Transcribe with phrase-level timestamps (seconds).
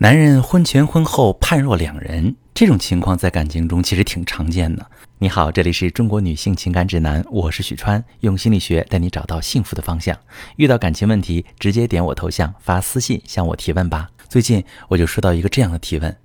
[0.00, 4.88] 男人婚前婚后判若两人，这种情况在感情中其实挺常见的。
[5.18, 10.16] 你好，这里是中国女性情感指南，我是许川，用心理学带你找到幸福的方向。
[10.54, 14.08] 遇到感情问题，直接点我头像发私信向我提问吧。
[14.28, 16.16] 最近我就收到一个这样的提问，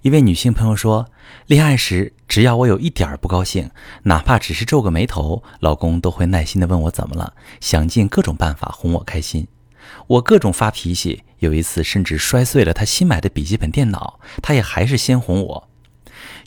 [0.00, 1.06] 一位女性朋友说，
[1.46, 3.68] 恋爱时只要我有一点儿不高兴，
[4.04, 9.46] 哪怕只是皱个眉头，老公都会耐心的问我怎么了，想尽各种办法哄我开心。
[10.06, 15.68] 我各种发脾气，有一次甚至摔碎了他新买的笔记本电脑，他也还是先哄我。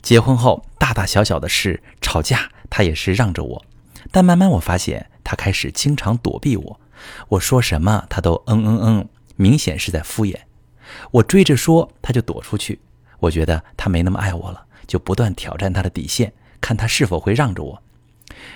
[0.02, 3.64] 结婚后，大大小小的事吵架，他也是让着我。
[4.10, 6.80] 但慢慢我发现，他开始经常躲避我，
[7.28, 10.36] 我说什么他都嗯嗯嗯，明显是在敷衍。
[11.10, 12.80] 我追着说，他就躲出去。
[13.20, 17.82] 我觉得他没那么爱我了，就不断挑战他的底线，看他是否会让着我。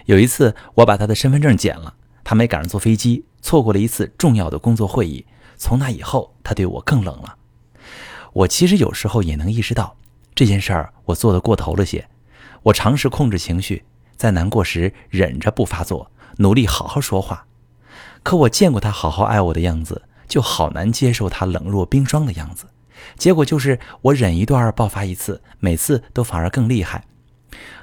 [0.05, 1.95] 有一次，我把他的身份证剪了。
[2.29, 5.25] 他没赶上坐飞机，错过了一次重要的工作会议。
[5.57, 7.37] 从那以后，他对我更冷了。
[8.35, 9.97] 我其实有时候也能意识到
[10.35, 12.07] 这件事儿，我做的过头了些。
[12.65, 13.83] 我尝试控制情绪，
[14.15, 17.47] 在难过时忍着不发作，努力好好说话。
[18.23, 22.67] 可我见过他好好爱我的样子，就好难接受他冷若冰霜的样子。
[23.17, 27.05] 结果就是我忍一段爆发一次，每次都反而更厉害。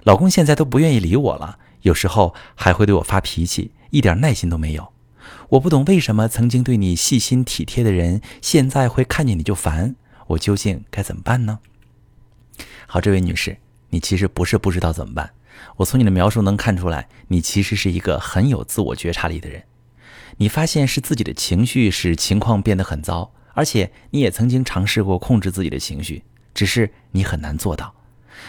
[0.04, 3.72] 老公现在都不愿意理我了，有时候还会对我发脾气。
[3.96, 4.92] 一点耐心都没有，
[5.52, 9.96] 我不懂为什么曾经对你细心体贴的人，现在会看见你就烦。
[10.28, 11.60] 我究竟该怎么办呢？
[12.88, 13.56] 好，这位女士，
[13.92, 15.32] 你其实不是不知道怎么办。
[15.78, 19.64] 我从你的描述能看出来，你其实是一个很有自我觉察力的人。
[20.36, 26.22] 你发现是自己的情绪使情况变得很糟，而且你也曾经尝试过控制自己的情绪，
[26.54, 27.95] 只是你很难做到。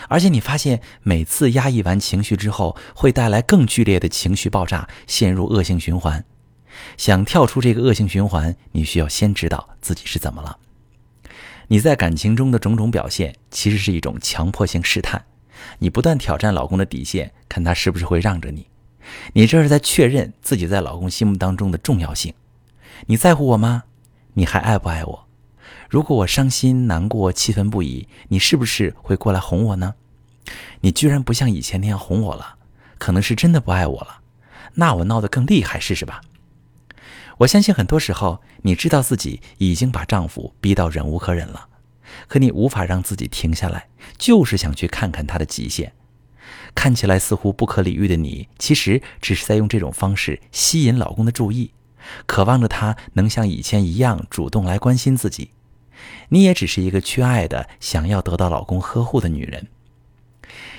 [0.09, 6.25] 而且你发现，每次压抑完情绪之后，会带来更剧烈的情绪爆炸，陷入恶性循环。
[6.97, 10.59] 想跳出这个恶性循环，你需要先知道自己是怎么了。
[11.69, 15.25] 你在感情中的种种表现，其实是一种强迫性试探。
[15.79, 18.69] 你不断挑战老公的底线，看他是不是会让着你。
[19.33, 22.35] 你这是在确认自己在老公心目当中的重要性。
[23.07, 23.85] 你在乎我吗？
[24.35, 25.26] 你还爱不爱我？
[25.89, 29.95] 如果我伤心难过、气愤不已，你是不是会过来哄我呢？
[30.81, 32.57] 你居然不像以前那样哄我了，
[32.99, 34.21] 可能是真的不爱我了。
[34.75, 36.21] 那我闹得更厉害试试吧。
[37.39, 41.69] 我相信很多时候，你知道自己已经把丈夫逼到忍无可忍了，
[42.29, 43.89] 可你无法让自己停下来，
[44.19, 45.93] 就是想去看看他的极限。
[46.75, 51.73] 看起来似乎不可理喻的你，其实只是在用这种方式吸引老公的注意，
[52.27, 55.51] 渴望着他能像以前一样主动来关心自己。
[56.29, 59.69] 你也只是一个缺爱的、想要得到老公呵护的女人。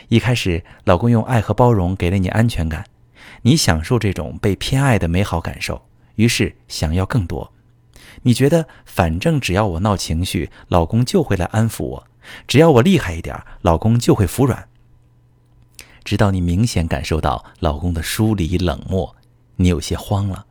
[0.09, 2.85] 一开始，老公用爱和包容给了你安全感，
[3.41, 5.81] 你享受这种被偏爱的美好感受，
[6.16, 7.51] 于是想要更多。
[8.23, 12.03] 你觉得，反正只要我闹情绪，老公就会来安抚我；
[12.47, 14.67] 只要我厉害一点，老公就会服软。
[16.03, 19.16] 直到你明显感受到老公的疏离冷漠，
[19.57, 20.45] 你有些慌了。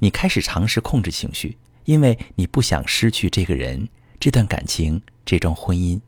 [0.00, 1.56] 你开始尝试控制情绪，
[1.86, 3.88] 因为你不想失去这个人。
[4.20, 5.98] 这段感情，这桩婚姻，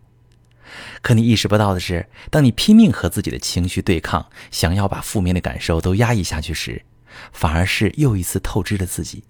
[1.01, 6.85] 可你意识不到的是，当你拼命和自己的情绪对抗，想要把负面的感受都压抑下去时，
[7.33, 9.25] 反而是又一次透支了自己。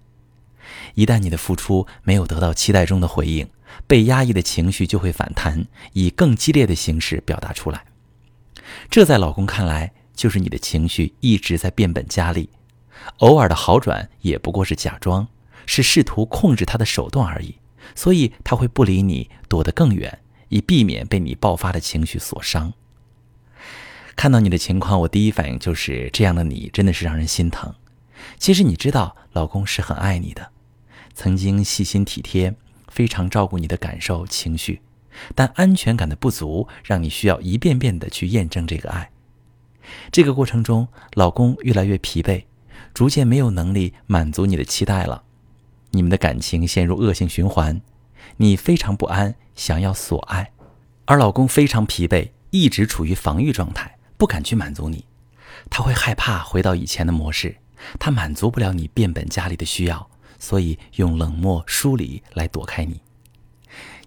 [0.95, 3.49] 一旦你的付出没有得到期待中的回应，
[3.87, 7.85] 被压抑的情绪就会反弹，以更激烈的形式表达出来。
[8.89, 12.49] 这在老公看来，就是你的情绪一直在变本加厉，
[13.19, 15.25] 偶尔的好转也不过是假装，
[15.65, 17.55] 是试图控制他的手段而已。
[17.95, 22.73] 所以他会不理你，躲得更远，以避免被你爆发的情绪所伤。
[24.15, 27.73] 看到你的情况，我第一反应就是这样的你真的是让人心疼。
[28.37, 30.51] 其实你知道，老公是很爱你的，
[31.13, 32.53] 曾经细心体贴，
[32.87, 34.81] 非常照顾你的感受情绪，
[35.33, 39.09] 但安全感的不足，让你需要一遍遍的去验证这个爱。
[40.11, 42.45] 这个过程中，老公越来越疲惫，
[42.93, 45.23] 逐渐没有能力满足你的期待了。
[45.95, 47.79] 你们的感情陷入恶性循环，
[48.37, 50.51] 你非常不安，想要索爱，
[51.05, 55.05] 而老公非常疲惫，一直处于防御状态，不敢去满足你。
[55.69, 57.57] 他会害怕回到以前的模式，
[57.99, 60.09] 他满足不了你变本加厉的需要，
[60.39, 62.99] 所以用冷漠疏离来躲开你。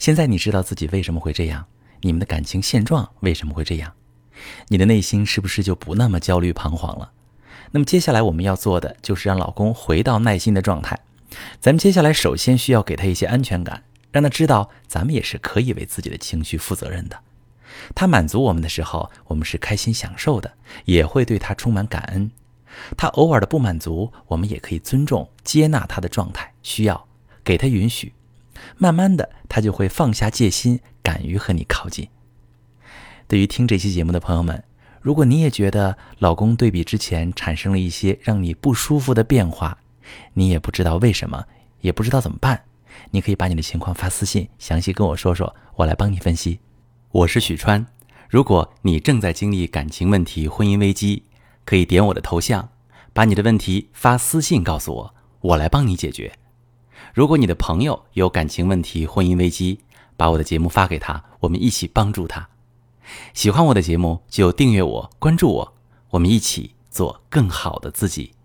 [0.00, 1.66] 现在你知道自己为什么会这样，
[2.00, 3.92] 你们的感情现状为什么会这样，
[4.66, 7.12] 你的内心是不是就不那么焦虑彷徨了？
[7.70, 10.98] 那么接下来我们要做的就是让老公回到耐心的状态。
[11.60, 17.18] 咱们接下来首先需要给他一些安全感，让他知道咱们也是可以为自己的情绪负责任的。
[17.94, 20.52] 他满足我们的时候，我们是开心享受的，
[20.84, 22.30] 也会对他充满感恩。
[22.96, 27.06] 他偶尔的不满足，我们也可以尊重接纳他的状态需要，
[27.44, 28.12] 给他允许。
[28.78, 32.08] 慢慢的，他就会放下戒心，敢于和你靠近。
[33.28, 34.62] 对于听这期节目的朋友们，
[35.00, 39.78] 如果你也觉得老公对比之前产生了一些让你不舒服的变化，
[40.34, 41.44] 你也不知道为什么，
[41.80, 42.64] 也不知道怎么办，
[43.10, 46.58] 你可以把你的情况发私信，详细跟我说说，我来帮你分析。
[47.12, 47.86] 我是许川，
[48.28, 51.22] 如果你正在经历感情问题、婚姻危机，
[51.64, 52.68] 可以点我的头像，
[53.12, 56.32] 把你的问题发私信告诉我，我来帮你解决。
[57.14, 59.80] 如果你的朋友有感情问题、婚姻危机，
[60.16, 62.46] 把我的节目发给他，我们一起帮助他。
[63.32, 65.74] 喜欢我的节目就订阅我、关注我，
[66.10, 68.35] 我们一起做更好的自己。